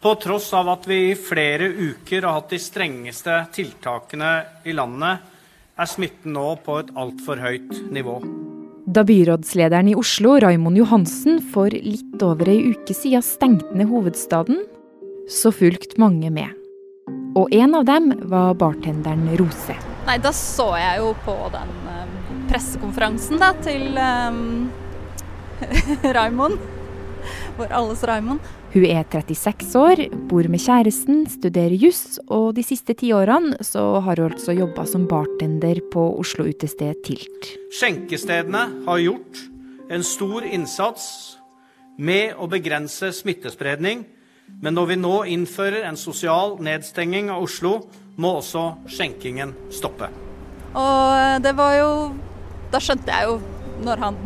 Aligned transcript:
På 0.00 0.14
tross 0.14 0.52
av 0.54 0.68
at 0.68 0.86
vi 0.86 1.10
i 1.10 1.14
flere 1.18 1.66
uker 1.68 2.22
har 2.22 2.36
hatt 2.36 2.52
de 2.54 2.58
strengeste 2.62 3.34
tiltakene 3.50 4.30
i 4.62 4.74
landet, 4.76 5.24
er 5.78 5.90
smitten 5.90 6.36
nå 6.36 6.52
på 6.62 6.76
et 6.78 6.92
altfor 6.94 7.42
høyt 7.42 7.74
nivå. 7.90 8.20
Da 8.86 9.02
byrådslederen 9.04 9.90
i 9.90 9.96
Oslo, 9.98 10.36
Raimond 10.38 10.78
Johansen, 10.78 11.42
for 11.52 11.74
litt 11.74 12.22
over 12.22 12.48
ei 12.48 12.70
uke 12.70 12.94
siden 12.94 13.26
stengte 13.26 13.74
ned 13.74 13.90
hovedstaden, 13.90 14.62
så 15.28 15.50
fulgte 15.50 15.98
mange 15.98 16.30
med. 16.30 16.54
Og 17.34 17.50
en 17.54 17.74
av 17.74 17.90
dem 17.90 18.12
var 18.30 18.54
bartenderen 18.58 19.26
Rose. 19.38 19.74
Nei, 20.06 20.16
da 20.22 20.30
så 20.30 20.70
jeg 20.78 21.02
jo 21.02 21.10
på 21.26 21.36
den 21.52 21.74
um, 21.90 22.16
pressekonferansen 22.48 23.42
da, 23.42 23.50
til 23.66 23.98
um, 23.98 24.68
Raimond. 26.16 26.77
Vår 27.58 27.72
alles 27.74 28.04
Raymond. 28.06 28.38
Hun 28.72 28.84
er 28.86 29.02
36 29.02 29.72
år, 29.80 30.02
bor 30.30 30.46
med 30.46 30.60
kjæresten, 30.62 31.24
studerer 31.26 31.74
juss, 31.74 32.20
og 32.30 32.52
de 32.54 32.62
siste 32.62 32.94
ti 32.94 33.10
årene 33.10 33.58
så 33.66 33.98
har 34.04 34.20
hun 34.22 34.30
altså 34.30 34.54
jobba 34.54 34.84
som 34.86 35.08
bartender 35.10 35.80
på 35.90 36.04
Oslo 36.20 36.46
utested 36.46 37.00
Tilt. 37.02 37.48
Skjenkestedene 37.74 38.62
har 38.86 39.02
gjort 39.02 39.42
en 39.90 40.06
stor 40.06 40.46
innsats 40.46 41.08
med 41.98 42.38
å 42.38 42.46
begrense 42.46 43.10
smittespredning, 43.16 44.06
men 44.62 44.78
når 44.78 44.92
vi 44.92 45.00
nå 45.02 45.16
innfører 45.34 45.88
en 45.88 45.98
sosial 45.98 46.60
nedstenging 46.62 47.32
av 47.34 47.42
Oslo, 47.42 47.80
må 48.22 48.36
også 48.38 48.68
skjenkingen 48.86 49.56
stoppe. 49.74 50.12
Og 50.78 51.42
det 51.42 51.56
var 51.58 51.74
jo 51.78 51.92
Da 52.68 52.76
skjønte 52.84 53.08
jeg 53.08 53.24
jo, 53.24 53.38
når 53.80 54.02
han 54.02 54.16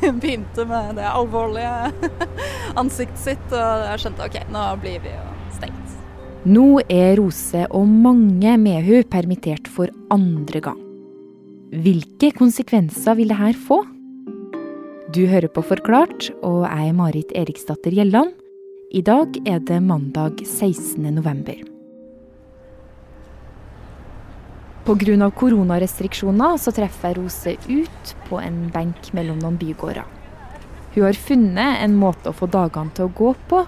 begynte 0.22 0.66
med 0.68 0.96
det 1.00 1.08
alvorlige 1.08 2.10
ansiktet 2.80 3.22
sitt. 3.22 3.46
Og 3.52 3.86
jeg 3.86 4.04
skjønte 4.04 4.26
OK, 4.26 4.38
nå 4.52 4.66
blir 4.82 5.00
vi 5.04 5.14
jo 5.14 5.24
stengt. 5.56 5.96
Nå 6.48 6.66
er 6.88 7.18
Rose 7.20 7.66
og 7.68 7.88
mange 7.88 8.56
med 8.60 8.88
permittert 9.12 9.68
for 9.68 9.92
andre 10.12 10.62
gang. 10.64 10.78
Hvilke 11.70 12.32
konsekvenser 12.34 13.18
vil 13.18 13.30
det 13.30 13.38
her 13.38 13.54
få? 13.54 13.82
Du 15.14 15.26
hører 15.26 15.50
på 15.50 15.62
Forklart, 15.66 16.30
og 16.42 16.64
jeg 16.64 16.88
er 16.88 16.96
Marit 16.96 17.32
Eriksdatter 17.34 17.94
Gjelland. 17.94 18.32
I 18.94 19.02
dag 19.06 19.36
er 19.46 19.60
det 19.62 19.82
mandag 19.82 20.40
16. 20.46 21.02
november. 21.14 21.58
Pga. 24.90 25.30
koronarestriksjoner 25.30 26.56
så 26.58 26.72
treffer 26.74 27.14
Rose 27.14 27.54
ut 27.68 28.14
på 28.26 28.40
en 28.42 28.70
benk 28.74 29.12
mellom 29.14 29.38
noen 29.38 29.58
bygårder. 29.60 30.02
Hun 30.94 31.04
har 31.04 31.14
funnet 31.14 31.84
en 31.84 31.94
måte 31.94 32.32
å 32.32 32.34
få 32.34 32.48
dagene 32.50 32.90
til 32.96 33.06
å 33.06 33.12
gå 33.14 33.30
på, 33.52 33.60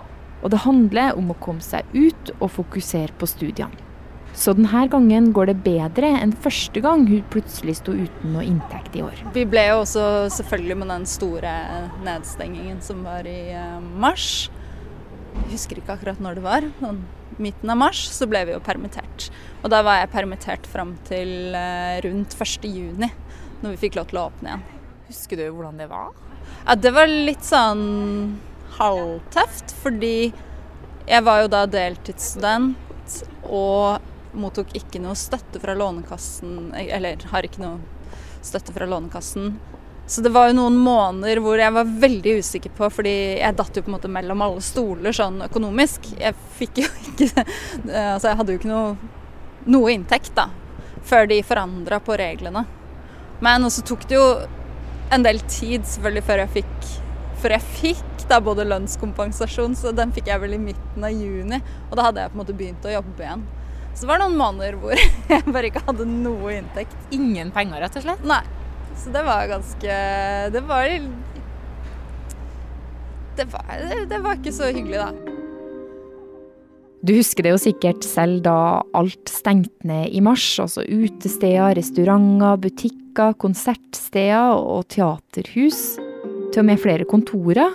og 0.43 0.51
det 0.51 0.65
handler 0.65 1.15
om 1.15 1.31
å 1.31 1.39
komme 1.39 1.63
seg 1.63 1.87
ut 1.95 2.33
og 2.41 2.51
fokusere 2.57 3.15
på 3.19 3.29
studiene. 3.31 3.79
Så 4.35 4.55
denne 4.57 4.87
gangen 4.89 5.29
går 5.37 5.53
det 5.53 5.59
bedre 5.63 6.09
enn 6.19 6.33
første 6.33 6.81
gang 6.83 7.05
hun 7.07 7.23
plutselig 7.31 7.77
sto 7.79 7.93
uten 7.93 8.33
noe 8.33 8.47
inntekt 8.49 8.97
i 8.97 9.05
år. 9.05 9.23
Vi 9.37 9.45
ble 9.47 9.67
jo 9.69 9.83
også 9.85 10.07
selvfølgelig 10.41 10.79
med 10.81 10.91
den 10.95 11.07
store 11.07 11.55
nedstengingen 12.03 12.81
som 12.83 13.05
var 13.07 13.29
i 13.29 13.53
eh, 13.53 13.79
mars. 13.79 14.49
Jeg 15.37 15.51
husker 15.53 15.79
ikke 15.79 16.01
akkurat 16.01 16.19
når 16.25 16.41
det 16.41 16.47
var. 16.49 16.71
Midten 17.39 17.71
av 17.71 17.79
mars 17.79 18.07
så 18.11 18.27
ble 18.27 18.43
vi 18.49 18.57
jo 18.57 18.65
permittert. 18.65 19.29
Og 19.63 19.71
da 19.71 19.83
var 19.87 20.01
jeg 20.01 20.11
permittert 20.11 20.67
fram 20.67 20.97
til 21.07 21.55
eh, 21.55 21.99
rundt 22.03 22.35
1. 22.35 22.67
juni, 22.67 23.09
når 23.63 23.75
vi 23.75 23.83
fikk 23.85 23.99
lov 23.99 24.09
til 24.11 24.19
å 24.19 24.25
åpne 24.27 24.51
igjen. 24.51 24.65
Husker 25.13 25.39
du 25.39 25.45
hvordan 25.53 25.79
det 25.79 25.87
var? 25.91 26.11
Ja, 26.65 26.75
Det 26.75 26.91
var 26.95 27.11
litt 27.11 27.47
sånn 27.47 27.85
halvtøft, 28.79 29.75
fordi 29.83 30.33
jeg 31.07 31.27
var 31.27 31.45
jo 31.45 31.53
da 31.53 31.67
deltidsstudent 31.71 33.21
og 33.47 34.35
mottok 34.39 34.73
ikke 34.79 35.03
noe 35.03 35.15
støtte 35.19 35.61
fra 35.63 35.77
Lånekassen, 35.77 36.73
eller 36.83 37.23
har 37.31 37.47
ikke 37.47 37.63
noe 37.63 37.79
støtte 38.43 38.75
fra 38.75 38.89
Lånekassen. 38.89 39.55
Så 40.11 40.25
det 40.25 40.33
var 40.35 40.49
jo 40.51 40.59
noen 40.59 40.77
måneder 40.83 41.39
hvor 41.45 41.61
jeg 41.61 41.73
var 41.77 41.87
veldig 42.03 42.39
usikker 42.43 42.73
på, 42.75 42.89
fordi 42.91 43.15
jeg 43.39 43.59
datt 43.59 43.77
jo 43.77 43.85
på 43.85 43.93
en 43.93 43.97
måte 44.01 44.11
mellom 44.11 44.43
alle 44.43 44.63
stoler 44.65 45.15
sånn 45.15 45.45
økonomisk. 45.47 46.11
Jeg 46.19 46.35
fikk 46.59 46.83
jo 46.83 46.89
ikke 47.13 47.29
Altså 48.17 48.33
jeg 48.33 48.41
hadde 48.41 48.55
jo 48.57 48.61
ikke 48.61 48.73
noe 48.73 49.21
noe 49.67 49.93
inntekt, 49.95 50.35
da. 50.39 50.49
Før 51.07 51.29
de 51.31 51.43
forandra 51.47 51.99
på 52.03 52.17
reglene. 52.19 52.65
Men 53.43 53.67
også 53.67 53.83
tok 53.87 54.07
det 54.09 54.19
jo 54.19 54.27
en 55.13 55.25
del 55.27 55.43
tid 55.51 55.85
selvfølgelig 55.89 56.27
før 56.29 56.45
jeg 56.45 56.55
fikk 56.61 56.93
for 57.43 57.51
jeg 57.51 57.65
fikk 57.81 58.23
da 58.31 58.39
både 58.39 58.65
lønnskompensasjon, 58.71 59.75
så 59.75 59.91
den 59.97 60.13
fikk 60.15 60.29
jeg 60.31 60.41
vel 60.45 60.55
i 60.55 60.61
midten 60.63 61.03
av 61.03 61.11
juni. 61.11 61.59
Og 61.91 61.99
da 61.99 62.07
hadde 62.07 62.23
jeg 62.23 62.31
på 62.31 62.39
en 62.39 62.43
måte 62.45 62.55
begynt 62.57 62.87
å 62.87 62.93
jobbe 62.93 63.25
igjen. 63.25 63.43
Så 63.93 64.05
det 64.05 64.11
var 64.13 64.23
noen 64.23 64.39
måneder 64.39 64.79
hvor 64.81 64.95
jeg 65.33 65.43
bare 65.49 65.69
ikke 65.73 65.83
hadde 65.89 66.07
noe 66.07 66.55
inntekt. 66.55 66.95
Ingen 67.11 67.51
penger, 67.55 67.83
rett 67.83 67.99
og 67.99 68.07
slett? 68.07 68.23
Nei. 68.31 68.45
Så 69.03 69.11
det 69.11 69.23
var 69.25 69.47
ganske 69.49 69.95
Det 70.53 70.61
var 70.69 70.91
Det 73.37 73.47
var, 73.49 73.85
det 74.11 74.19
var 74.23 74.37
ikke 74.39 74.53
så 74.55 74.69
hyggelig, 74.71 75.01
da. 75.01 75.32
Du 77.03 77.11
husker 77.17 77.43
det 77.43 77.51
jo 77.51 77.59
sikkert 77.59 78.05
selv 78.07 78.45
da 78.45 78.57
alt 78.95 79.31
stengte 79.31 79.89
ned 79.91 80.13
i 80.15 80.21
mars. 80.23 80.45
Altså 80.63 80.85
utesteder, 80.87 81.75
restauranter, 81.75 82.61
butikker, 82.63 83.35
konsertsteder 83.43 84.55
og 84.55 84.87
teaterhus. 84.95 85.97
Til 86.55 86.63
og 86.63 86.69
med 86.69 86.79
flere 86.79 87.09
kontorer. 87.11 87.75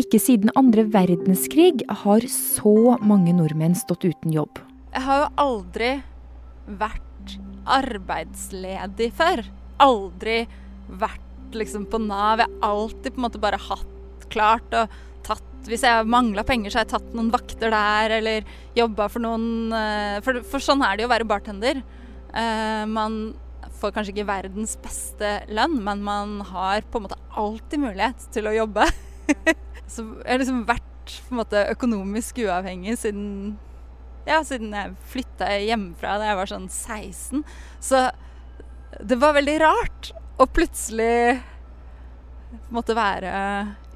Ikke 0.00 0.16
siden 0.16 0.48
andre 0.56 0.86
verdenskrig 0.88 1.84
har 1.84 2.24
så 2.32 2.96
mange 3.04 3.36
nordmenn 3.36 3.76
stått 3.76 4.08
uten 4.08 4.32
jobb. 4.32 4.62
Jeg 4.94 5.04
har 5.04 5.26
jo 5.26 5.30
aldri 5.44 5.92
vært 6.80 7.36
arbeidsledig 7.68 9.12
før. 9.20 9.44
Aldri 9.84 10.46
vært 10.88 11.60
liksom 11.60 11.84
på 11.84 12.00
Nav. 12.00 12.40
Jeg 12.40 12.48
har 12.62 12.72
alltid 12.80 13.12
på 13.12 13.20
en 13.20 13.28
måte 13.28 13.44
bare 13.44 13.60
hatt 13.60 14.28
klart 14.32 14.72
å 14.72 14.86
tatt 15.26 15.48
Hvis 15.68 15.84
jeg 15.86 16.06
mangla 16.10 16.42
penger, 16.42 16.72
så 16.72 16.80
har 16.80 16.86
jeg 16.86 16.94
tatt 16.96 17.12
noen 17.14 17.30
vakter 17.30 17.70
der, 17.70 18.16
eller 18.18 18.46
jobba 18.74 19.06
for 19.12 19.22
noen 19.22 19.70
eh, 19.78 20.16
for, 20.26 20.40
for, 20.42 20.64
sånn 20.64 20.82
er 20.82 20.96
det 20.98 21.04
jo 21.04 21.10
å 21.10 21.12
være 21.12 21.28
bartender. 21.30 21.78
Uh, 22.32 22.82
man 22.90 23.18
får 23.78 23.92
kanskje 23.94 24.14
ikke 24.16 24.26
verdens 24.26 24.74
beste 24.82 25.30
lønn, 25.52 25.76
men 25.84 26.02
man 26.02 26.40
har 26.48 26.82
på 26.90 26.98
en 26.98 27.06
måte 27.06 27.20
alltid 27.38 27.84
mulighet 27.84 28.26
til 28.34 28.50
å 28.50 28.56
jobbe. 28.56 28.88
så 29.92 30.02
jeg 30.02 30.32
har 30.32 30.42
liksom 30.42 30.64
vært 30.66 31.14
på 31.28 31.34
en 31.34 31.40
måte 31.44 31.62
økonomisk 31.72 32.42
uavhengig 32.42 32.96
siden 33.00 33.28
ja, 34.26 34.38
siden 34.46 34.74
jeg 34.74 34.94
flytta 35.10 35.48
hjemmefra 35.64 36.18
da 36.20 36.28
jeg 36.30 36.38
var 36.38 36.50
sånn 36.50 36.68
16. 36.70 37.42
Så 37.82 38.02
det 39.02 39.18
var 39.18 39.34
veldig 39.38 39.56
rart 39.62 40.12
å 40.40 40.46
plutselig 40.46 41.40
måtte 42.72 42.94
være 42.96 43.32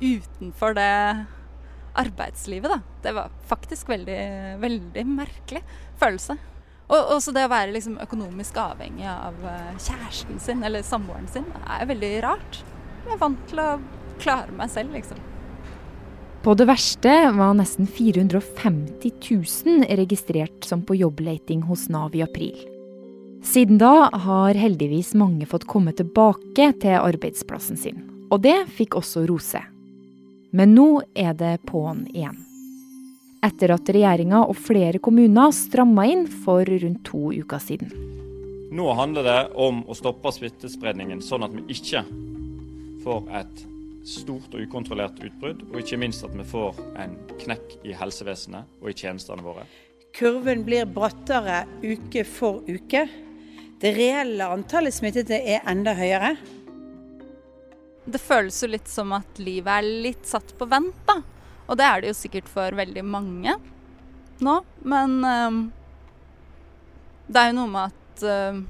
utenfor 0.01 0.77
det 0.77 1.27
arbeidslivet, 1.97 2.71
da. 2.71 2.81
Det 3.03 3.15
var 3.17 3.33
faktisk 3.49 3.89
veldig, 3.89 4.21
veldig 4.61 5.07
merkelig 5.09 5.63
følelse. 6.01 6.37
Og 6.87 7.15
også 7.17 7.33
det 7.35 7.47
å 7.49 7.51
være 7.51 7.73
liksom 7.75 7.97
økonomisk 8.03 8.59
avhengig 8.63 9.09
av 9.11 9.39
eh, 9.43 9.79
kjæresten 9.83 10.39
sin 10.43 10.63
eller 10.67 10.87
samboeren 10.87 11.27
sin, 11.33 11.47
er 11.67 11.89
veldig 11.89 12.13
rart. 12.23 12.61
Jeg 13.07 13.17
er 13.17 13.23
vant 13.23 13.43
til 13.51 13.63
å 13.63 13.71
klare 14.23 14.55
meg 14.55 14.71
selv, 14.71 14.95
liksom. 14.95 15.19
På 16.47 16.55
det 16.55 16.69
verste 16.69 17.11
var 17.35 17.57
nesten 17.59 17.89
450 17.91 19.17
000 19.67 19.89
registrert 19.99 20.69
som 20.69 20.85
på 20.87 20.95
jobbleiting 20.95 21.65
hos 21.67 21.89
Nav 21.91 22.15
i 22.15 22.23
april. 22.23 22.55
Siden 23.47 23.81
da 23.83 24.09
har 24.11 24.59
heldigvis 24.59 25.13
mange 25.19 25.47
fått 25.51 25.67
komme 25.71 25.95
tilbake 25.95 26.71
til 26.83 27.01
arbeidsplassen 27.01 27.79
sin. 27.79 28.05
Og 28.31 28.43
det 28.47 28.61
fikk 28.79 28.95
også 28.99 29.27
Rose. 29.27 29.63
Men 30.57 30.73
nå 30.73 31.03
er 31.13 31.35
det 31.37 31.59
på'n 31.69 32.07
igjen. 32.15 32.37
Etter 33.45 33.75
at 33.75 33.91
regjeringa 33.93 34.47
og 34.49 34.57
flere 34.57 34.99
kommuner 35.05 35.53
stramma 35.53 36.07
inn 36.09 36.25
for 36.45 36.65
rundt 36.65 37.03
to 37.05 37.29
uker 37.37 37.61
siden. 37.61 37.93
Nå 38.73 38.87
handler 38.97 39.27
det 39.27 39.41
om 39.53 39.83
å 39.85 39.95
stoppe 39.95 40.33
smittespredningen, 40.33 41.21
sånn 41.21 41.45
at 41.45 41.53
vi 41.53 41.67
ikke 41.77 42.03
får 43.05 43.29
et 43.43 43.63
stort 44.07 44.57
og 44.57 44.65
ukontrollert 44.65 45.21
utbrudd, 45.21 45.63
og 45.69 45.79
ikke 45.83 46.01
minst 46.01 46.25
at 46.25 46.33
vi 46.35 46.49
får 46.49 46.81
en 47.05 47.19
knekk 47.45 47.77
i 47.85 47.95
helsevesenet 48.01 48.81
og 48.81 48.91
i 48.91 48.97
tjenestene 48.97 49.45
våre. 49.45 49.67
Kurven 50.17 50.65
blir 50.65 50.89
brattere 50.89 51.67
uke 51.85 52.25
for 52.25 52.65
uke. 52.65 53.05
Det 53.77 53.93
reelle 53.93 54.49
antallet 54.57 54.97
smittede 54.97 55.37
er 55.37 55.67
enda 55.69 55.93
høyere. 55.99 56.33
Det 58.07 58.21
føles 58.23 58.59
jo 58.63 58.71
litt 58.71 58.87
som 58.91 59.11
at 59.17 59.41
livet 59.43 59.73
er 59.73 60.05
litt 60.07 60.29
satt 60.29 60.53
på 60.59 60.69
vent, 60.71 60.99
da. 61.09 61.19
Og 61.67 61.79
det 61.79 61.87
er 61.87 62.03
det 62.03 62.13
jo 62.13 62.21
sikkert 62.21 62.49
for 62.51 62.77
veldig 62.79 63.03
mange 63.07 63.57
nå. 64.45 64.55
Men 64.87 65.19
um, 65.25 65.61
det 67.27 67.43
er 67.43 67.51
jo 67.51 67.57
noe 67.59 67.73
med 67.73 67.91
at 67.91 68.27
uh, 68.27 68.63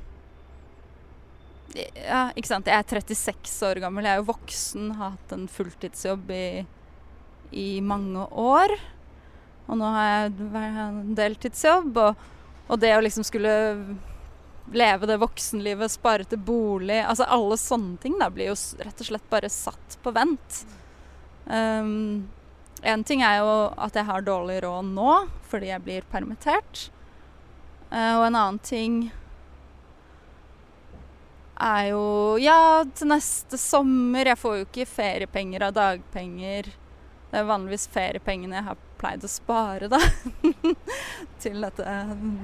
Ja, 1.76 2.22
ikke 2.32 2.48
sant. 2.48 2.70
Jeg 2.70 2.80
er 2.80 3.02
36 3.04 3.68
år 3.68 3.82
gammel. 3.84 4.06
Jeg 4.06 4.16
er 4.16 4.22
jo 4.22 4.30
voksen, 4.30 4.94
har 4.96 5.16
hatt 5.18 5.36
en 5.36 5.44
fulltidsjobb 5.52 6.30
i, 6.32 6.46
i 7.52 7.68
mange 7.84 8.24
år. 8.32 8.72
Og 9.66 9.76
nå 9.76 9.90
har 9.92 10.08
jeg 10.08 10.32
en 10.86 11.02
deltidsjobb, 11.18 11.98
og, 12.00 12.28
og 12.70 12.80
det 12.80 12.94
å 12.96 13.02
liksom 13.04 13.26
skulle 13.26 13.52
leve 14.72 15.06
det 15.06 15.18
voksenlivet, 15.22 15.92
spare 15.92 16.24
til 16.26 16.40
bolig 16.42 16.98
Altså 17.04 17.26
alle 17.30 17.58
sånne 17.60 18.00
ting 18.02 18.16
da 18.20 18.30
blir 18.32 18.50
jo 18.50 18.56
rett 18.82 19.02
og 19.02 19.08
slett 19.10 19.28
bare 19.30 19.50
satt 19.52 19.98
på 20.02 20.12
vent. 20.14 20.64
Um, 21.46 22.26
en 22.82 23.04
ting 23.06 23.22
er 23.22 23.38
jo 23.40 23.52
at 23.78 23.94
jeg 23.96 24.08
har 24.08 24.26
dårlig 24.26 24.60
råd 24.64 24.90
nå 24.90 25.12
fordi 25.46 25.70
jeg 25.70 25.84
blir 25.84 26.08
permittert. 26.10 26.88
Uh, 27.92 28.18
og 28.18 28.26
en 28.26 28.40
annen 28.40 28.58
ting 28.66 29.06
er 31.62 31.92
jo 31.92 32.02
Ja, 32.42 32.84
til 32.92 33.08
neste 33.08 33.56
sommer 33.56 34.28
Jeg 34.28 34.36
får 34.40 34.56
jo 34.58 34.64
ikke 34.66 34.88
feriepenger 34.90 35.68
av 35.68 35.76
dagpenger. 35.76 36.68
Det 37.30 37.40
er 37.40 37.48
vanligvis 37.48 37.88
feriepengene 37.92 38.58
jeg 38.58 38.68
har 38.68 38.82
pleid 38.96 39.24
å 39.26 39.30
spare, 39.30 39.88
da. 39.92 39.98
til 41.42 41.64
dette, 41.64 41.96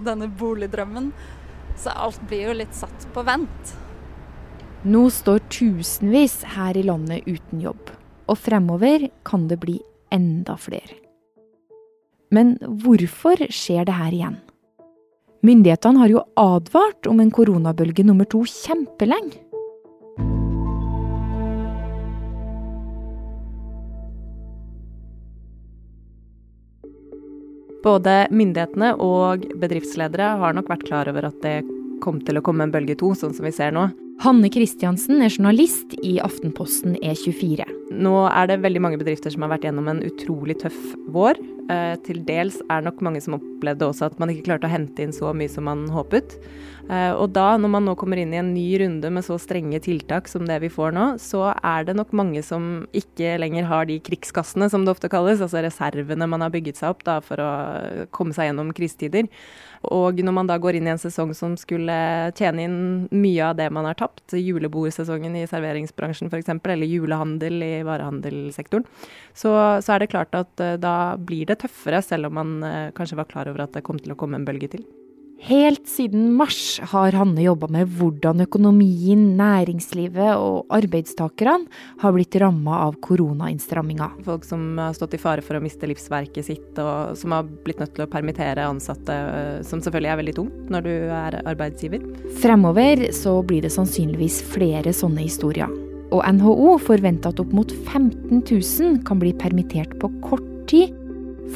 denne 0.04 0.28
boligdrømmen. 0.28 1.12
Så 1.76 1.90
alt 1.90 2.20
blir 2.28 2.48
jo 2.48 2.58
litt 2.60 2.74
satt 2.76 3.06
på 3.14 3.24
vent. 3.26 3.74
Nå 4.82 5.06
står 5.14 5.44
tusenvis 5.52 6.40
her 6.56 6.76
i 6.78 6.84
landet 6.86 7.26
uten 7.26 7.62
jobb. 7.62 7.92
Og 8.30 8.38
fremover 8.38 9.08
kan 9.26 9.46
det 9.50 9.60
bli 9.62 9.78
enda 10.14 10.56
flere. 10.58 10.98
Men 12.32 12.56
hvorfor 12.62 13.44
skjer 13.52 13.86
det 13.86 13.94
her 13.98 14.14
igjen? 14.16 14.40
Myndighetene 15.42 15.98
har 15.98 16.10
jo 16.12 16.22
advart 16.38 17.06
om 17.10 17.20
en 17.20 17.32
koronabølge 17.34 18.04
nummer 18.06 18.28
to 18.30 18.44
kjempelenge. 18.46 19.40
Både 27.82 28.26
myndighetene 28.30 28.92
og 29.02 29.46
bedriftsledere 29.58 30.36
har 30.38 30.54
nok 30.54 30.70
vært 30.70 30.86
klar 30.86 31.10
over 31.10 31.26
at 31.32 31.40
det 31.42 31.60
kom 32.02 32.20
til 32.22 32.38
å 32.38 32.44
komme 32.44 32.66
en 32.66 32.74
bølge 32.74 32.96
to, 32.98 33.12
sånn 33.18 33.34
som 33.34 33.46
vi 33.46 33.54
ser 33.54 33.74
nå. 33.74 33.88
Hanne 34.20 34.50
Kristiansen 34.52 35.22
er 35.24 35.32
journalist 35.32 35.94
i 36.04 36.18
Aftenposten 36.22 36.98
E24. 37.00 37.64
Nå 37.92 38.12
er 38.28 38.50
det 38.50 38.60
veldig 38.62 38.82
mange 38.84 39.00
bedrifter 39.00 39.32
som 39.32 39.44
har 39.44 39.54
vært 39.54 39.64
gjennom 39.66 39.88
en 39.90 40.02
utrolig 40.04 40.58
tøff 40.60 40.78
vår. 41.14 41.40
Eh, 41.72 41.94
til 42.04 42.20
dels 42.26 42.58
er 42.66 42.80
det 42.82 42.88
nok 42.90 43.00
mange 43.06 43.22
som 43.22 43.38
opplevde 43.38 43.86
også 43.86 44.08
at 44.10 44.20
man 44.20 44.32
ikke 44.32 44.48
klarte 44.50 44.68
å 44.68 44.72
hente 44.72 45.04
inn 45.04 45.14
så 45.14 45.32
mye 45.36 45.50
som 45.50 45.66
man 45.68 45.84
håpet. 45.92 46.36
Eh, 46.90 47.12
og 47.14 47.30
da, 47.36 47.52
når 47.60 47.70
man 47.70 47.86
nå 47.86 47.94
kommer 47.98 48.18
inn 48.18 48.32
i 48.34 48.40
en 48.40 48.50
ny 48.54 48.66
runde 48.82 49.10
med 49.14 49.24
så 49.26 49.38
strenge 49.40 49.78
tiltak 49.84 50.30
som 50.30 50.46
det 50.48 50.58
vi 50.64 50.70
får 50.72 50.94
nå, 50.96 51.06
så 51.22 51.52
er 51.54 51.86
det 51.86 51.96
nok 51.98 52.14
mange 52.18 52.42
som 52.46 52.86
ikke 52.96 53.36
lenger 53.40 53.68
har 53.70 53.86
de 53.90 54.00
krigskassene, 54.02 54.68
som 54.70 54.84
det 54.86 54.94
ofte 54.94 55.10
kalles, 55.12 55.42
altså 55.44 55.62
reservene 55.62 56.28
man 56.30 56.42
har 56.42 56.52
bygget 56.54 56.82
seg 56.82 56.94
opp 56.94 57.06
da, 57.06 57.20
for 57.24 57.42
å 57.42 57.50
komme 58.14 58.34
seg 58.36 58.50
gjennom 58.50 58.74
krisetider. 58.76 59.30
Og 59.94 60.18
når 60.22 60.34
man 60.34 60.50
da 60.50 60.58
går 60.62 60.78
inn 60.78 60.90
i 60.90 60.94
en 60.94 61.02
sesong 61.02 61.32
som 61.38 61.54
skulle 61.58 61.94
tjene 62.38 62.66
inn 62.66 62.82
mye 63.14 63.50
av 63.50 63.56
det 63.58 63.70
man 63.74 63.88
har 63.88 63.98
tapt, 64.02 64.36
julebordsesongen 64.36 65.38
i 65.40 65.46
serveringsbransjen 65.50 66.30
f.eks., 66.32 66.52
eller 66.52 66.90
julehandel 66.90 67.62
i 67.64 67.72
varehandelssektoren, 67.86 68.88
så, 69.32 69.54
så, 69.80 69.94
er 69.94 70.02
det 70.02 70.12
klart 70.12 70.34
at 70.38 70.64
uh, 70.64 70.74
da 70.80 71.14
blir 71.16 71.48
det 71.48 71.62
tøffere, 71.62 72.02
selv 72.04 72.30
om 72.30 72.40
man 72.40 72.58
uh, 72.66 72.90
kanskje 72.96 73.22
var 73.22 73.30
klar 73.30 73.50
over 73.50 73.66
at 73.66 73.78
det 73.78 73.86
kom 73.86 74.02
til 74.02 74.14
å 74.14 74.18
komme 74.18 74.40
en 74.40 74.48
bølge 74.48 74.74
til. 74.76 74.84
Helt 75.42 75.88
siden 75.90 76.28
mars 76.38 76.76
har 76.92 77.16
Hanne 77.18 77.42
jobba 77.42 77.66
med 77.74 77.88
hvordan 77.96 78.44
økonomien, 78.44 79.24
næringslivet 79.34 80.36
og 80.38 80.70
arbeidstakerne 80.70 81.66
har 81.98 82.14
blitt 82.14 82.36
ramma 82.38 82.76
av 82.84 83.00
koronainnstramminga. 83.02 84.06
Folk 84.22 84.46
som 84.46 84.78
har 84.78 84.94
stått 84.94 85.16
i 85.18 85.20
fare 85.22 85.42
for 85.42 85.58
å 85.58 85.62
miste 85.64 85.90
livsverket 85.90 86.46
sitt, 86.46 86.78
og 86.78 87.18
som 87.18 87.34
har 87.34 87.50
blitt 87.66 87.82
nødt 87.82 87.96
til 87.98 88.06
å 88.06 88.10
permittere 88.12 88.68
ansatte, 88.70 89.18
som 89.66 89.82
selvfølgelig 89.82 90.12
er 90.14 90.22
veldig 90.22 90.36
tungt 90.38 90.70
når 90.70 90.86
du 90.86 90.94
er 91.18 91.40
arbeidsgiver. 91.42 92.06
Fremover 92.38 93.08
så 93.10 93.34
blir 93.42 93.66
det 93.66 93.74
sannsynligvis 93.74 94.38
flere 94.54 94.94
sånne 94.94 95.26
historier. 95.26 95.74
Og 96.14 96.22
NHO 96.38 96.78
forventer 96.86 97.34
at 97.34 97.42
opp 97.42 97.50
mot 97.56 97.74
15 97.90 98.44
000 98.46 99.02
kan 99.08 99.18
bli 99.18 99.34
permittert 99.42 99.98
på 99.98 100.14
kort 100.22 100.46
tid, 100.70 100.94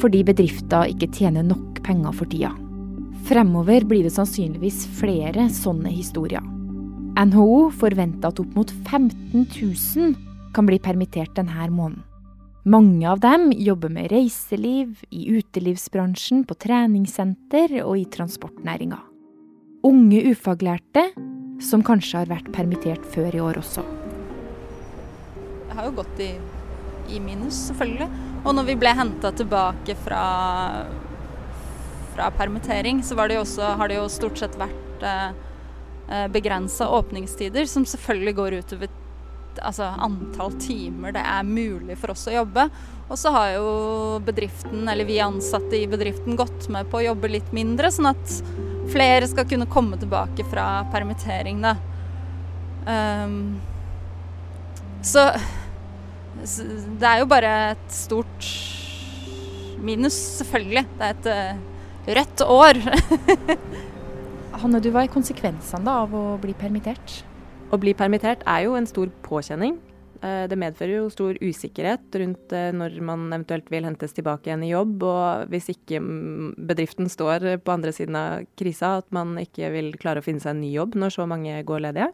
fordi 0.03 0.27
bedrifter 0.27 0.91
ikke 0.91 1.13
tjener 1.15 1.47
nok 1.47 1.85
penger 1.87 2.11
for 2.11 2.27
tida. 2.27 2.51
Fremover 3.25 3.83
blir 3.89 4.05
det 4.05 4.13
sannsynligvis 4.13 4.85
flere 4.99 5.47
sånne 5.49 5.89
historier. 5.91 6.43
NHO 7.17 7.71
forventer 7.73 8.29
at 8.29 8.39
opp 8.43 8.53
mot 8.53 8.71
15 8.85 9.47
000 9.49 10.13
kan 10.53 10.69
bli 10.69 10.77
permittert 10.77 11.33
denne 11.35 11.69
måneden. 11.73 12.03
Mange 12.67 13.07
av 13.07 13.21
dem 13.23 13.51
jobber 13.55 13.89
med 13.89 14.11
reiseliv, 14.11 14.99
i 15.09 15.29
utelivsbransjen, 15.31 16.43
på 16.43 16.57
treningssenter 16.59 17.77
og 17.85 17.95
i 17.95 18.03
transportnæringa. 18.11 18.99
Unge 19.87 20.19
ufaglærte 20.33 21.05
som 21.63 21.85
kanskje 21.85 22.19
har 22.19 22.31
vært 22.33 22.51
permittert 22.51 23.05
før 23.13 23.37
i 23.37 23.39
år 23.39 23.61
også. 23.61 23.85
Jeg 25.69 25.77
har 25.79 25.87
jo 25.87 25.95
gått 26.01 26.19
i, 26.25 26.31
i 27.15 27.21
minus, 27.23 27.69
selvfølgelig. 27.69 28.09
Og 28.43 28.57
når 28.57 28.67
vi 28.67 28.77
ble 28.83 28.93
henta 28.99 29.31
tilbake 29.31 29.95
fra 30.03 30.21
fra 32.17 32.31
permittering, 32.33 33.03
så 33.03 33.15
det 33.27 33.37
også, 33.37 33.75
har 33.77 33.87
det 33.87 33.99
jo 33.99 34.07
stort 34.09 34.39
sett 34.41 34.57
vært 34.57 35.03
eh, 35.05 35.27
eh 36.07 36.27
begrensa 36.33 36.87
åpningstider, 36.89 37.65
som 37.69 37.85
selvfølgelig 37.85 38.35
går 38.35 38.57
utover 38.61 38.89
altså, 39.61 39.83
antall 39.83 40.53
timer 40.61 41.13
det 41.13 41.21
er 41.21 41.45
mulig 41.45 41.97
for 42.01 42.13
oss 42.13 42.27
å 42.29 42.33
jobbe. 42.39 42.67
Og 43.07 43.19
så 43.19 43.31
har 43.35 43.53
jo 43.55 43.67
bedriften, 44.25 44.87
eller 44.89 45.07
vi 45.07 45.19
ansatte 45.23 45.77
i 45.77 45.85
bedriften, 45.87 46.35
gått 46.39 46.67
med 46.73 46.89
på 46.89 46.99
å 46.99 47.05
jobbe 47.09 47.31
litt 47.31 47.53
mindre, 47.55 47.91
sånn 47.93 48.09
at 48.09 48.33
flere 48.91 49.27
skal 49.29 49.47
kunne 49.47 49.69
komme 49.69 49.99
tilbake 49.99 50.45
fra 50.49 50.87
permittering, 50.91 51.61
da. 51.63 51.77
Um, 52.87 53.57
så, 55.05 55.29
det 56.43 57.07
er 57.07 57.21
jo 57.21 57.29
bare 57.29 57.53
et 57.75 57.87
stort 57.93 58.51
minus, 59.83 60.17
selvfølgelig. 60.41 60.85
Det 60.97 61.07
er 61.07 61.15
et 61.15 61.29
eh, 61.31 61.65
rødt 62.07 62.43
år. 62.47 62.79
Hanne, 64.61 64.79
du, 64.81 64.89
hva 64.93 65.03
er 65.05 65.11
konsekvensene 65.13 65.97
av 66.03 66.15
å 66.15 66.23
bli 66.41 66.55
permittert? 66.57 67.19
Å 67.67 67.77
bli 67.81 67.93
permittert 67.97 68.45
er 68.47 68.65
jo 68.65 68.77
en 68.79 68.87
stor 68.89 69.11
påkjenning. 69.25 69.75
Eh, 70.23 70.45
det 70.49 70.57
medfører 70.57 70.95
jo 70.95 71.09
stor 71.13 71.37
usikkerhet 71.43 72.15
rundt 72.21 72.53
eh, 72.55 72.71
når 72.73 72.97
man 73.05 73.27
eventuelt 73.29 73.67
vil 73.69 73.85
hentes 73.85 74.15
tilbake 74.17 74.49
igjen 74.49 74.65
i 74.65 74.71
jobb, 74.71 75.03
og 75.05 75.51
hvis 75.51 75.69
ikke 75.75 76.01
mm, 76.01 76.53
bedriften 76.69 77.11
står 77.11 77.49
på 77.61 77.75
andre 77.75 77.93
siden 77.93 78.17
av 78.17 78.47
krisa, 78.57 78.97
at 79.03 79.11
man 79.13 79.35
ikke 79.41 79.69
vil 79.75 79.91
klare 79.99 80.23
å 80.23 80.25
finne 80.25 80.41
seg 80.41 80.55
en 80.55 80.63
ny 80.63 80.71
jobb 80.73 80.97
når 80.97 81.17
så 81.19 81.27
mange 81.29 81.59
går 81.67 81.85
ledige. 81.89 82.09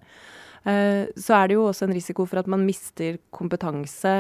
Eh, 0.64 1.10
så 1.20 1.36
er 1.38 1.50
det 1.50 1.58
jo 1.58 1.66
også 1.68 1.88
en 1.88 1.96
risiko 1.96 2.26
for 2.30 2.40
at 2.40 2.48
man 2.52 2.64
mister 2.68 3.18
kompetanse, 3.36 4.14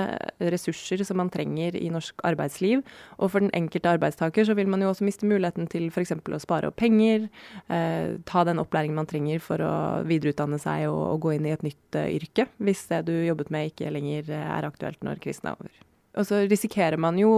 ressurser 0.54 1.04
som 1.08 1.20
man 1.22 1.32
trenger 1.34 1.78
i 1.80 1.88
norsk 1.94 2.20
arbeidsliv. 2.28 2.84
Og 3.18 3.32
for 3.32 3.44
den 3.44 3.54
enkelte 3.56 3.94
arbeidstaker 3.96 4.48
så 4.48 4.58
vil 4.58 4.68
man 4.72 4.84
jo 4.84 4.92
også 4.92 5.08
miste 5.08 5.30
muligheten 5.30 5.70
til 5.72 5.88
f.eks. 5.92 6.16
å 6.20 6.44
spare 6.44 6.72
opp 6.72 6.80
penger, 6.82 7.30
eh, 7.70 8.20
ta 8.28 8.44
den 8.44 8.62
opplæringen 8.64 9.00
man 9.00 9.10
trenger 9.10 9.40
for 9.44 9.64
å 9.64 9.74
videreutdanne 10.10 10.60
seg 10.62 10.90
og, 10.90 11.02
og 11.14 11.24
gå 11.28 11.38
inn 11.38 11.48
i 11.48 11.56
et 11.56 11.64
nytt 11.64 11.98
uh, 12.00 12.10
yrke, 12.10 12.48
hvis 12.64 12.86
det 12.92 13.04
du 13.08 13.14
jobbet 13.16 13.52
med 13.54 13.72
ikke 13.72 13.92
lenger 13.94 14.32
er 14.44 14.68
aktuelt 14.68 15.04
når 15.06 15.22
krisen 15.24 15.52
er 15.52 15.60
over. 15.60 15.93
Og 16.14 16.28
så 16.30 16.44
risikerer 16.46 17.00
man 17.02 17.18
jo 17.18 17.32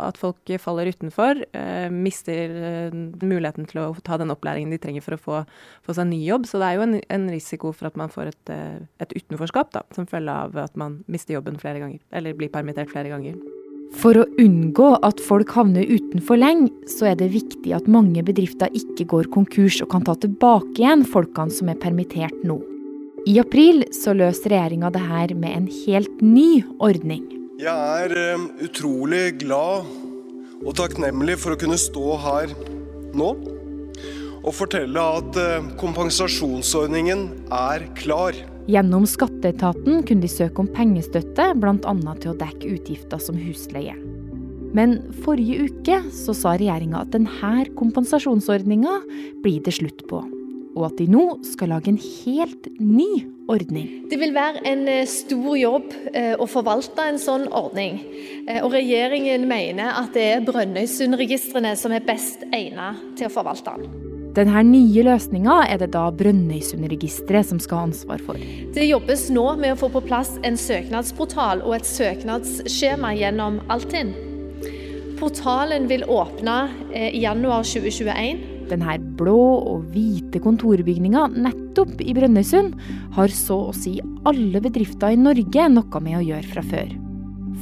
at 0.00 0.16
folk 0.16 0.48
faller 0.62 0.88
utenfor, 0.88 1.42
eh, 1.52 1.88
mister 1.92 2.54
eh, 2.56 2.94
muligheten 3.20 3.68
til 3.68 3.82
å 3.82 3.90
ta 4.04 4.16
den 4.16 4.32
opplæringen 4.32 4.72
de 4.72 4.80
trenger 4.80 5.04
for 5.04 5.16
å 5.16 5.20
få, 5.20 5.42
få 5.84 5.96
seg 5.98 6.08
ny 6.08 6.22
jobb. 6.24 6.48
Så 6.48 6.60
det 6.62 6.70
er 6.70 6.78
jo 6.78 6.86
en, 6.86 6.96
en 7.04 7.28
risiko 7.28 7.74
for 7.76 7.90
at 7.90 8.00
man 8.00 8.08
får 8.08 8.32
et, 8.32 8.54
eh, 8.54 8.80
et 9.04 9.12
utenforskap 9.12 9.76
da, 9.76 9.84
som 9.92 10.08
følge 10.08 10.32
av 10.32 10.56
at 10.56 10.76
man 10.80 11.02
mister 11.06 11.36
jobben 11.36 11.60
flere 11.60 11.84
ganger, 11.84 12.00
eller 12.16 12.36
blir 12.38 12.52
permittert 12.54 12.88
flere 12.94 13.12
ganger. 13.12 13.36
For 14.00 14.16
å 14.20 14.26
unngå 14.40 14.88
at 15.04 15.20
folk 15.24 15.52
havner 15.56 15.88
utenfor 15.88 16.40
lenge, 16.40 16.72
så 16.88 17.10
er 17.12 17.20
det 17.20 17.30
viktig 17.32 17.72
at 17.76 17.88
mange 17.88 18.24
bedrifter 18.24 18.72
ikke 18.76 19.08
går 19.12 19.32
konkurs 19.36 19.80
og 19.84 19.92
kan 19.92 20.04
ta 20.04 20.16
tilbake 20.16 20.80
igjen 20.80 21.04
folkene 21.08 21.52
som 21.52 21.72
er 21.72 21.80
permittert 21.80 22.44
nå. 22.44 22.60
I 23.28 23.40
april 23.40 23.82
så 23.92 24.14
løser 24.16 24.54
regjeringa 24.54 24.92
det 24.94 25.04
her 25.04 25.34
med 25.36 25.56
en 25.56 25.72
helt 25.84 26.22
ny 26.24 26.62
ordning. 26.84 27.37
Jeg 27.58 27.74
er 27.74 28.12
eh, 28.14 28.42
utrolig 28.62 29.32
glad 29.40 29.88
og 30.62 30.76
takknemlig 30.78 31.34
for 31.42 31.56
å 31.56 31.58
kunne 31.58 31.78
stå 31.80 32.12
her 32.22 32.52
nå 33.18 33.32
og 34.44 34.52
fortelle 34.54 35.02
at 35.18 35.38
eh, 35.42 35.66
kompensasjonsordningen 35.80 37.24
er 37.50 37.88
klar. 37.98 38.38
Gjennom 38.70 39.08
skatteetaten 39.10 40.06
kunne 40.06 40.22
de 40.22 40.30
søke 40.30 40.62
om 40.62 40.70
pengestøtte, 40.70 41.50
bl.a. 41.58 41.96
til 42.22 42.30
å 42.30 42.38
dekke 42.38 42.76
utgifter 42.76 43.26
som 43.26 43.42
husleie. 43.42 43.98
Men 44.70 45.00
forrige 45.26 45.66
uke 45.66 46.02
så 46.14 46.38
sa 46.38 46.54
regjeringa 46.54 47.02
at 47.02 47.16
denne 47.16 47.66
kompensasjonsordninga 47.74 49.00
blir 49.42 49.66
det 49.66 49.80
slutt 49.80 50.06
på. 50.06 50.22
Og 50.78 50.92
at 50.92 51.00
de 51.00 51.08
nå 51.10 51.24
skal 51.46 51.74
lage 51.74 51.90
en 51.90 51.98
helt 51.98 52.70
ny 52.78 53.26
ordning. 53.50 53.88
Det 54.10 54.18
vil 54.20 54.34
være 54.36 54.62
en 54.68 54.84
eh, 54.88 55.06
stor 55.08 55.56
jobb 55.58 55.94
eh, 56.12 56.34
å 56.38 56.46
forvalte 56.48 57.06
en 57.08 57.20
sånn 57.20 57.48
ordning. 57.48 57.98
Eh, 58.46 58.60
og 58.62 58.74
regjeringen 58.76 59.48
mener 59.48 59.96
at 59.98 60.12
det 60.16 60.26
er 60.34 60.44
Brønnøysundregistrene 60.46 61.74
som 61.80 61.94
er 61.96 62.04
best 62.06 62.44
egnet 62.52 63.00
til 63.18 63.28
å 63.28 63.32
forvalte 63.32 63.78
den. 63.78 63.96
Denne 64.38 64.60
nye 64.68 65.02
løsninga 65.02 65.56
er 65.66 65.80
det 65.80 65.90
da 65.96 66.04
Brønnøysundregisteret 66.14 67.48
som 67.48 67.58
skal 67.62 67.80
ha 67.80 67.88
ansvar 67.88 68.22
for. 68.22 68.38
Det 68.76 68.86
jobbes 68.86 69.26
nå 69.34 69.48
med 69.58 69.74
å 69.74 69.80
få 69.80 69.90
på 69.96 70.04
plass 70.06 70.36
en 70.46 70.60
søknadsportal 70.60 71.64
og 71.66 71.74
et 71.80 71.88
søknadsskjema 71.88 73.16
gjennom 73.18 73.58
Altinn. 73.72 74.12
Portalen 75.18 75.88
vil 75.90 76.04
åpne 76.06 76.60
i 76.94 77.24
januar 77.24 77.66
2021. 77.66 78.44
Denne 78.68 78.98
blå 79.18 79.38
og 79.72 79.90
hvite 79.94 80.40
kontorbygninga 80.44 81.26
nettopp 81.32 82.02
i 82.04 82.14
Brønnøysund 82.16 82.74
har 83.16 83.32
så 83.32 83.58
å 83.70 83.76
si 83.76 83.96
alle 84.28 84.60
bedrifter 84.64 85.14
i 85.14 85.20
Norge 85.20 85.68
noe 85.72 86.02
med 86.04 86.18
å 86.20 86.24
gjøre 86.24 86.50
fra 86.52 86.64
før. 86.66 86.90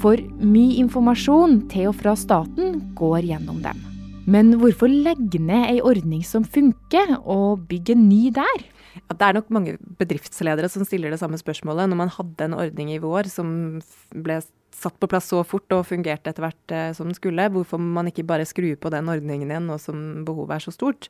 For 0.03 0.21
mye 0.43 0.81
informasjon 0.83 1.63
til 1.73 1.93
og 1.93 2.01
fra 2.03 2.17
staten 2.19 2.81
går 2.99 3.31
gjennom 3.31 3.63
dem. 3.65 3.79
Men 4.27 4.57
hvorfor 4.59 4.91
legge 4.91 5.39
ned 5.39 5.71
ei 5.71 5.79
ordning 5.87 6.25
som 6.27 6.43
funker, 6.43 7.15
og 7.23 7.63
bygge 7.71 7.95
ny 7.95 8.33
der? 8.35 8.65
Ja, 8.97 9.15
det 9.15 9.23
er 9.23 9.37
nok 9.37 9.53
mange 9.55 9.77
bedriftsledere 10.01 10.69
som 10.73 10.83
stiller 10.89 11.15
det 11.15 11.21
samme 11.21 11.39
spørsmålet. 11.39 11.87
Når 11.93 12.01
man 12.01 12.11
hadde 12.11 12.49
en 12.49 12.57
ordning 12.59 12.91
i 12.91 13.01
vår 13.03 13.31
som 13.31 13.79
ble 14.11 14.41
satt 14.77 14.99
på 15.01 15.09
plass 15.11 15.31
så 15.33 15.41
fort 15.47 15.73
og 15.75 15.87
fungerte 15.89 16.31
etter 16.31 16.45
hvert 16.45 16.75
eh, 16.75 16.91
som 16.97 17.09
den 17.09 17.17
skulle. 17.17 17.49
Hvorfor 17.53 17.81
man 17.81 18.11
ikke 18.11 18.27
bare 18.29 18.49
skrur 18.49 18.77
på 18.81 18.93
den 18.93 19.09
ordningen 19.13 19.51
igjen 19.51 19.69
nå 19.71 19.79
som 19.83 20.25
behovet 20.27 20.59
er 20.59 20.67
så 20.67 20.75
stort. 20.75 21.09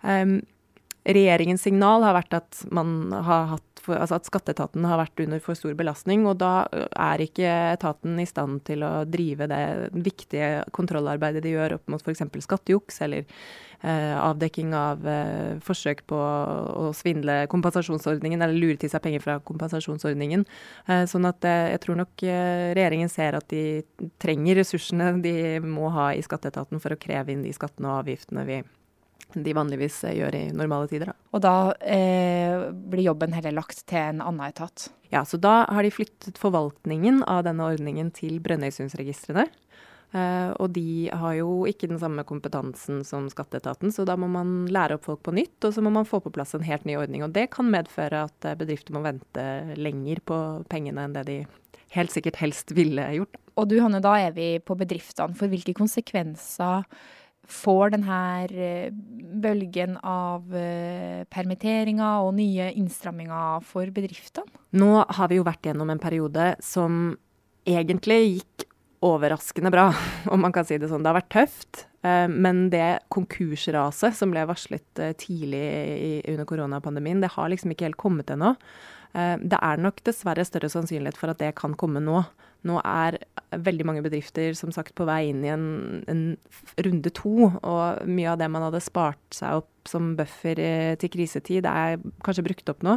Um, 0.00 0.40
regjeringens 1.04 1.64
signal 1.64 2.04
har 2.04 2.16
vært 2.16 2.38
at, 2.40 2.64
man 2.72 3.12
har 3.12 3.52
for, 3.84 3.98
altså 4.00 4.18
at 4.18 4.28
skatteetaten 4.28 4.86
har 4.88 5.00
vært 5.00 5.20
under 5.24 5.42
for 5.42 5.58
stor 5.58 5.74
belastning. 5.78 6.24
Og 6.28 6.38
da 6.40 6.66
er 6.70 7.22
ikke 7.24 7.50
etaten 7.74 8.18
i 8.22 8.26
stand 8.28 8.62
til 8.68 8.84
å 8.86 8.92
drive 9.08 9.48
det 9.50 9.62
viktige 9.94 10.64
kontrollarbeidet 10.74 11.44
de 11.44 11.54
gjør 11.54 11.78
opp 11.78 11.92
mot 11.92 12.02
f.eks. 12.02 12.24
skattejuks 12.46 13.00
eller 13.06 13.24
eh, 13.24 14.14
avdekking 14.18 14.74
av 14.78 15.04
eh, 15.08 15.56
forsøk 15.64 16.04
på 16.10 16.18
å 16.18 16.92
svindle 16.96 17.42
kompensasjonsordningen 17.52 18.44
eller 18.44 18.58
lure 18.58 18.80
til 18.80 18.92
seg 18.92 19.04
penger 19.04 19.24
fra 19.24 19.38
kompensasjonsordningen. 19.44 20.46
Eh, 20.88 21.04
sånn 21.10 21.28
at 21.28 21.44
jeg 21.44 21.82
tror 21.84 22.00
nok 22.00 22.24
regjeringen 22.24 23.12
ser 23.12 23.36
at 23.38 23.50
de 23.52 23.84
trenger 24.22 24.62
ressursene 24.62 25.12
de 25.24 25.36
må 25.64 25.92
ha 25.94 26.12
i 26.14 26.24
skatteetaten 26.24 26.80
for 26.82 26.94
å 26.94 27.00
kreve 27.00 27.34
inn 27.34 27.44
de 27.44 27.52
skattene 27.54 27.90
og 27.90 28.02
avgiftene 28.04 28.48
vi 28.48 28.62
de 29.42 29.54
vanligvis 29.56 30.02
eh, 30.06 30.18
gjør 30.20 30.36
i 30.38 30.44
normale 30.54 30.90
tider. 30.90 31.10
Da. 31.10 31.16
Og 31.34 31.42
da 31.44 31.56
eh, 31.80 32.68
blir 32.72 33.08
jobben 33.08 33.34
heller 33.36 33.56
lagt 33.56 33.84
til 33.90 34.00
en 34.00 34.22
annen 34.24 34.46
etat? 34.46 34.88
Ja, 35.10 35.24
så 35.26 35.38
da 35.40 35.64
har 35.70 35.86
de 35.86 35.92
flyttet 35.94 36.38
forvaltningen 36.40 37.22
av 37.30 37.44
denne 37.46 37.66
ordningen 37.74 38.10
til 38.14 38.38
Brønnøysundsregistrene. 38.44 39.46
Eh, 40.14 40.50
og 40.62 40.70
de 40.76 41.10
har 41.10 41.34
jo 41.40 41.64
ikke 41.66 41.88
den 41.90 41.98
samme 41.98 42.22
kompetansen 42.28 43.02
som 43.06 43.26
skatteetaten, 43.32 43.90
så 43.90 44.06
da 44.06 44.14
må 44.20 44.28
man 44.30 44.68
lære 44.70 44.98
opp 44.98 45.08
folk 45.08 45.24
på 45.26 45.34
nytt, 45.34 45.58
og 45.66 45.74
så 45.74 45.82
må 45.82 45.90
man 45.94 46.06
få 46.06 46.20
på 46.22 46.32
plass 46.34 46.54
en 46.54 46.66
helt 46.66 46.86
ny 46.86 46.94
ordning. 47.00 47.24
Og 47.26 47.34
det 47.34 47.48
kan 47.54 47.66
medføre 47.72 48.26
at 48.28 48.46
eh, 48.46 48.58
bedrifter 48.60 48.94
må 48.94 49.02
vente 49.06 49.46
lenger 49.74 50.22
på 50.22 50.38
pengene 50.70 51.08
enn 51.08 51.18
det 51.18 51.26
de 51.30 51.40
helt 51.94 52.14
sikkert 52.14 52.38
helst 52.42 52.74
ville 52.74 53.02
gjort. 53.16 53.40
Og 53.58 53.68
du 53.70 53.76
Hanne, 53.82 54.02
da 54.02 54.16
er 54.18 54.32
vi 54.34 54.48
på 54.62 54.76
bedriftene. 54.78 55.34
For 55.38 55.50
hvilke 55.50 55.74
konsekvenser 55.78 56.86
får 57.50 57.94
denne 57.94 58.18
eh, 58.50 58.92
bølgen 59.44 59.98
av 60.00 60.54
eh, 60.56 61.24
permitteringer 61.32 62.24
og 62.24 62.34
nye 62.38 62.70
innstramminger 62.78 63.64
for 63.66 63.90
bedriftene? 63.94 64.48
Nå 64.78 64.92
har 65.02 65.30
vi 65.30 65.40
jo 65.40 65.46
vært 65.46 65.68
gjennom 65.68 65.92
en 65.92 66.02
periode 66.02 66.54
som 66.64 67.16
egentlig 67.68 68.20
gikk 68.22 68.68
overraskende 69.04 69.72
bra, 69.72 69.90
om 70.32 70.40
man 70.44 70.54
kan 70.54 70.66
si 70.68 70.78
det 70.80 70.88
sånn. 70.90 71.04
Det 71.04 71.12
har 71.12 71.20
vært 71.20 71.34
tøft, 71.36 71.84
eh, 72.06 72.26
men 72.30 72.68
det 72.72 73.04
konkursraset 73.14 74.16
som 74.16 74.32
ble 74.34 74.46
varslet 74.48 75.04
tidlig 75.20 76.24
under 76.32 76.48
koronapandemien, 76.48 77.22
det 77.24 77.34
har 77.36 77.52
liksom 77.52 77.74
ikke 77.74 77.90
helt 77.90 78.00
kommet 78.00 78.32
ennå. 78.32 78.54
Det 79.14 79.58
er 79.62 79.78
nok 79.78 80.00
dessverre 80.02 80.42
større 80.42 80.66
sannsynlighet 80.72 81.14
for 81.14 81.30
at 81.30 81.38
det 81.38 81.52
kan 81.54 81.76
komme 81.78 82.00
nå. 82.02 82.24
Nå 82.64 82.78
er 82.80 83.18
veldig 83.64 83.86
mange 83.86 84.02
bedrifter 84.04 84.56
som 84.56 84.72
sagt 84.74 84.94
på 84.96 85.06
vei 85.08 85.28
inn 85.30 85.44
i 85.44 85.52
en, 85.52 85.66
en 86.10 86.22
runde 86.86 87.12
to, 87.14 87.50
og 87.60 88.08
mye 88.08 88.32
av 88.32 88.40
det 88.40 88.48
man 88.50 88.64
hadde 88.66 88.82
spart 88.84 89.36
seg 89.36 89.60
opp 89.60 89.90
som 89.90 90.14
buffer 90.18 90.60
eh, 90.62 90.94
til 91.00 91.12
krisetid, 91.12 91.68
er 91.68 92.00
kanskje 92.24 92.46
brukt 92.46 92.72
opp 92.72 92.84
nå. 92.86 92.96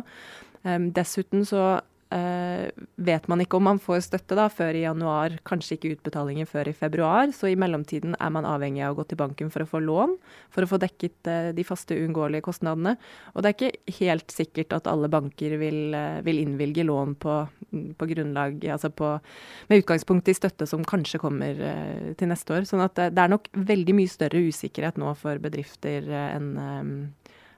Um, 0.63 0.89
dessuten 0.95 1.43
så 1.47 1.81
Uh, 2.07 2.69
vet 2.95 3.25
man 3.27 3.41
ikke 3.43 3.57
om 3.57 3.65
man 3.67 3.79
får 3.83 4.05
støtte 4.05 4.35
da, 4.37 4.45
før 4.47 4.77
i 4.79 4.85
januar, 4.85 5.33
kanskje 5.47 5.75
ikke 5.75 5.89
utbetalinger 5.97 6.47
før 6.47 6.69
i 6.71 6.75
februar. 6.77 7.33
Så 7.35 7.49
i 7.51 7.57
mellomtiden 7.59 8.15
er 8.15 8.31
man 8.31 8.47
avhengig 8.47 8.85
av 8.85 8.95
å 8.95 8.99
gå 9.01 9.09
til 9.09 9.19
banken 9.19 9.51
for 9.51 9.65
å 9.65 9.67
få 9.67 9.81
lån, 9.83 10.13
for 10.53 10.63
å 10.63 10.69
få 10.71 10.79
dekket 10.79 11.27
uh, 11.27 11.49
de 11.57 11.65
faste 11.67 11.97
uunngåelige 11.97 12.45
kostnadene. 12.47 12.95
Og 13.33 13.43
det 13.43 13.51
er 13.51 13.57
ikke 13.57 13.97
helt 13.99 14.31
sikkert 14.31 14.77
at 14.77 14.87
alle 14.87 15.11
banker 15.11 15.57
vil, 15.59 15.81
uh, 15.97 16.21
vil 16.23 16.39
innvilge 16.45 16.87
lån 16.87 17.17
på, 17.19 17.37
på 17.99 18.09
grunnlag, 18.13 18.63
altså 18.71 18.93
på, 18.95 19.11
med 19.67 19.83
utgangspunkt 19.83 20.31
i 20.31 20.37
støtte 20.37 20.69
som 20.69 20.87
kanskje 20.87 21.19
kommer 21.19 21.59
til 22.17 22.31
neste 22.31 22.55
år. 22.55 22.69
Sånn 22.69 22.85
at 22.85 22.95
det 22.95 23.19
er 23.19 23.31
nok 23.31 23.49
veldig 23.51 23.97
mye 23.97 24.11
større 24.11 24.45
usikkerhet 24.47 24.99
nå 25.01 25.11
for 25.19 25.41
bedrifter 25.43 26.07
enn 26.07 26.53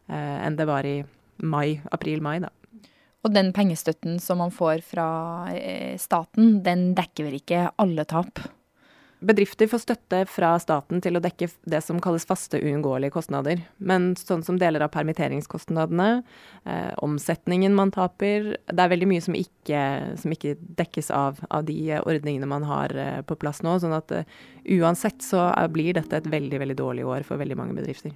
en 0.10 0.56
det 0.58 0.66
var 0.66 0.88
i 0.90 1.04
mai, 1.46 1.82
april-mai. 1.94 2.40
da. 2.42 2.50
Og 3.26 3.34
den 3.36 3.52
pengestøtten 3.56 4.20
som 4.24 4.40
man 4.40 4.54
får 4.54 4.86
fra 4.88 5.10
eh, 5.52 5.98
staten, 6.00 6.62
den 6.64 6.94
dekker 6.96 7.28
vel 7.28 7.42
ikke 7.42 7.68
alle 7.82 8.08
tap? 8.08 8.40
Bedrifter 9.20 9.68
får 9.68 9.82
støtte 9.84 10.22
fra 10.32 10.54
staten 10.64 11.02
til 11.04 11.20
å 11.20 11.22
dekke 11.24 11.50
det 11.68 11.82
som 11.84 11.98
kalles 12.00 12.24
faste 12.24 12.56
uunngåelige 12.62 13.12
kostnader. 13.18 13.60
Men 13.76 14.14
sånn 14.16 14.46
som 14.48 14.56
deler 14.62 14.86
av 14.86 14.94
permitteringskostnadene, 14.94 16.24
eh, 16.64 16.94
omsetningen 17.04 17.76
man 17.76 17.92
taper 17.92 18.56
Det 18.64 18.80
er 18.80 18.94
veldig 18.96 19.08
mye 19.12 19.22
som 19.22 19.36
ikke, 19.36 20.16
som 20.16 20.32
ikke 20.32 20.56
dekkes 20.56 21.12
av, 21.12 21.44
av, 21.50 21.66
de 21.68 22.00
ordningene 22.00 22.48
man 22.48 22.64
har 22.64 22.96
eh, 22.96 23.22
på 23.22 23.36
plass 23.36 23.60
nå. 23.62 23.76
Sånn 23.84 23.98
at 23.98 24.12
uh, 24.16 24.24
uansett 24.80 25.20
så 25.22 25.52
blir 25.68 26.00
dette 26.00 26.16
et 26.16 26.32
veldig, 26.32 26.60
veldig 26.60 26.80
dårlig 26.80 27.06
år 27.06 27.28
for 27.28 27.36
veldig 27.36 27.60
mange 27.60 27.76
bedrifter. 27.76 28.16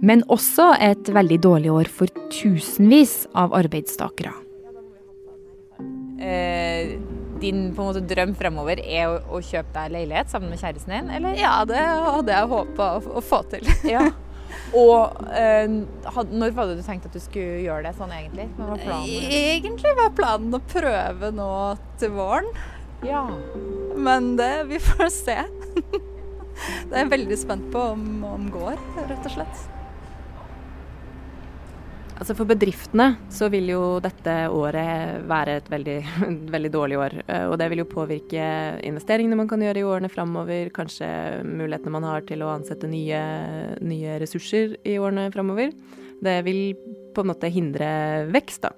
Men 0.00 0.22
også 0.30 0.72
et 0.82 1.10
veldig 1.14 1.38
dårlig 1.42 1.72
år 1.74 1.90
for 1.90 2.12
tusenvis 2.32 3.24
av 3.38 3.54
arbeidstakere. 3.56 4.34
Eh, 6.18 6.98
din 7.38 7.68
på 7.74 7.82
en 7.82 7.90
måte 7.92 8.02
drøm 8.10 8.32
fremover 8.38 8.80
er 8.82 9.06
å, 9.06 9.18
å, 9.36 9.42
kjøpe 9.42 9.70
deg 9.76 9.92
leilighet 9.94 10.32
sammen 10.32 10.50
med 10.50 10.58
kjæresten 10.58 10.94
din, 10.94 11.12
eller? 11.14 11.36
Ja, 11.38 11.60
det 11.68 11.78
hadde 11.78 12.34
jeg 12.34 12.50
håpa 12.50 12.88
å, 12.98 13.04
å, 13.20 13.22
få 13.22 13.44
til. 13.52 13.68
ja. 13.94 14.08
Og 14.76 15.22
eh, 15.36 15.68
når 15.68 16.56
var 16.56 16.70
det 16.70 16.80
du 16.80 16.82
tenkte 16.86 17.10
at 17.10 17.14
du 17.14 17.22
skulle 17.22 17.62
gjøre 17.62 17.86
det 17.86 17.94
sånn 17.98 18.12
egentlig? 18.16 18.48
Hva 18.58 18.72
var 18.72 18.82
planen? 18.82 19.30
Egentlig 19.38 19.94
var 20.00 20.12
planen 20.18 20.58
å 20.58 20.62
prøve 20.74 21.32
nå 21.36 21.52
til 22.02 22.14
våren. 22.18 22.50
Ja. 23.06 23.24
Men 23.94 24.34
det, 24.40 24.52
vi 24.72 24.82
får 24.82 25.10
se. 25.14 25.40
det 26.90 26.92
er 26.92 27.02
jeg 27.04 27.14
veldig 27.14 27.38
spent 27.38 27.70
på 27.74 27.90
om, 27.94 28.06
om 28.26 28.50
går, 28.52 28.78
rett 29.04 29.22
og 29.22 29.36
slett. 29.38 29.68
Altså 32.18 32.34
For 32.34 32.50
bedriftene 32.50 33.12
så 33.30 33.46
vil 33.52 33.68
jo 33.70 33.82
dette 34.02 34.32
året 34.50 35.22
være 35.30 35.58
et 35.60 35.68
veldig, 35.70 35.98
veldig, 36.54 36.70
dårlig 36.74 36.98
år. 36.98 37.14
Eh, 37.26 37.44
og 37.46 37.54
det 37.60 37.68
vil 37.70 37.84
jo 37.84 37.90
påvirke 37.92 38.48
investeringene 38.86 39.38
man 39.38 39.50
kan 39.50 39.62
gjøre 39.62 39.82
i 39.82 39.86
årene 39.86 40.10
framover, 40.10 40.72
kanskje 40.74 41.08
mulighetene 41.46 41.94
man 41.94 42.08
har 42.08 42.26
til 42.26 42.42
å 42.42 42.50
ansette 42.56 42.90
nye, 42.90 43.20
nye 43.78 44.18
ressurser 44.22 44.74
i 44.82 44.98
årene 44.98 45.28
framover. 45.34 45.70
Det 46.18 46.40
vil 46.48 46.74
på 47.14 47.22
en 47.22 47.30
måte 47.30 47.50
hindre 47.54 47.88
vekst, 48.34 48.66
da. 48.66 48.74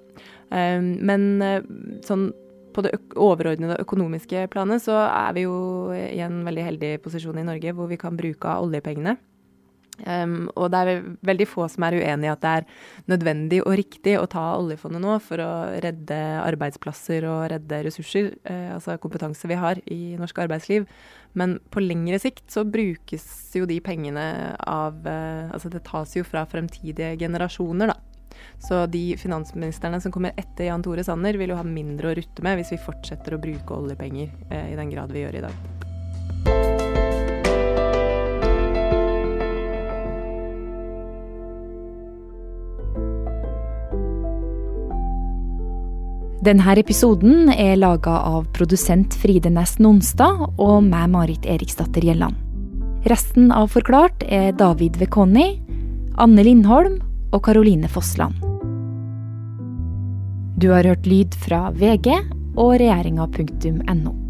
Eh, 0.53 0.77
men 0.77 1.27
eh, 1.41 1.65
sånn 2.05 2.29
på 2.71 2.85
det 2.85 2.93
overordnede 3.19 3.81
økonomiske 3.81 4.45
planet 4.53 4.85
så 4.85 4.95
er 5.09 5.33
vi 5.35 5.43
jo 5.43 5.55
i 5.91 6.21
en 6.23 6.37
veldig 6.47 6.63
heldig 6.69 6.91
posisjon 7.03 7.41
i 7.41 7.43
Norge 7.43 7.73
hvor 7.75 7.89
vi 7.89 7.99
kan 7.99 8.15
bruke 8.15 8.47
av 8.47 8.69
oljepengene. 8.69 9.17
Um, 10.05 10.49
og 10.55 10.71
det 10.73 10.81
er 10.81 11.01
veldig 11.27 11.47
få 11.49 11.67
som 11.71 11.85
er 11.85 11.97
uenig 11.99 12.29
i 12.29 12.31
at 12.31 12.43
det 12.43 12.51
er 12.57 12.67
nødvendig 13.11 13.61
og 13.63 13.75
riktig 13.79 14.15
å 14.19 14.27
ta 14.29 14.43
oljefondet 14.57 15.03
nå 15.03 15.17
for 15.23 15.43
å 15.43 15.51
redde 15.83 16.19
arbeidsplasser 16.41 17.27
og 17.29 17.49
redde 17.53 17.81
ressurser, 17.87 18.31
uh, 18.49 18.75
altså 18.77 18.97
kompetanse 19.01 19.49
vi 19.49 19.59
har 19.59 19.81
i 19.85 20.01
norsk 20.19 20.43
arbeidsliv. 20.45 20.87
Men 21.37 21.59
på 21.71 21.83
lengre 21.83 22.19
sikt 22.19 22.49
så 22.51 22.65
brukes 22.67 23.25
jo 23.55 23.67
de 23.69 23.77
pengene 23.83 24.25
av 24.67 24.97
uh, 25.07 25.51
Altså 25.51 25.71
det 25.71 25.85
tas 25.87 26.15
jo 26.15 26.25
fra 26.27 26.43
fremtidige 26.49 27.13
generasjoner, 27.19 27.93
da. 27.93 27.99
Så 28.61 28.85
de 28.87 29.17
finansministrene 29.19 29.99
som 30.01 30.13
kommer 30.13 30.35
etter 30.39 30.69
Jan 30.69 30.83
Tore 30.85 31.03
Sanner, 31.05 31.37
vil 31.37 31.53
jo 31.53 31.59
ha 31.59 31.67
mindre 31.67 32.11
å 32.11 32.17
rutte 32.17 32.45
med 32.45 32.59
hvis 32.59 32.73
vi 32.75 32.83
fortsetter 32.83 33.35
å 33.35 33.41
bruke 33.41 33.77
oljepenger 33.77 34.33
uh, 34.51 34.67
i 34.71 34.77
den 34.79 34.93
grad 34.93 35.13
vi 35.13 35.25
gjør 35.25 35.41
i 35.41 35.47
dag. 35.47 35.80
Denne 46.41 46.73
episoden 46.73 47.51
er 47.53 47.75
laga 47.77 48.15
av 48.25 48.47
produsent 48.55 49.13
Fride 49.13 49.51
Næss 49.53 49.75
Nonstad 49.77 50.39
og 50.57 50.79
meg, 50.87 51.11
Marit 51.13 51.45
Eriksdatter 51.45 52.01
Gjelland. 52.01 52.33
Resten 53.05 53.51
av 53.53 53.69
Forklart 53.69 54.25
er 54.25 54.49
David 54.57 54.97
Vekoni, 54.97 55.59
Anne 56.17 56.45
Lindholm 56.45 56.97
og 57.29 57.43
Karoline 57.45 57.89
Fossland. 57.93 58.41
Du 60.57 60.71
har 60.73 60.89
hørt 60.89 61.05
lyd 61.05 61.37
fra 61.45 61.67
VG 61.77 62.09
og 62.57 62.73
regjeringa.no. 62.81 64.20